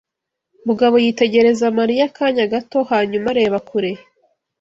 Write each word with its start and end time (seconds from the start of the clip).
Mugabo 0.67 0.95
yitegereza 1.03 1.65
Mariya 1.79 2.03
akanya 2.09 2.45
gato 2.53 2.79
hanyuma 2.91 3.27
areba 3.33 3.57
kure. 3.69 3.91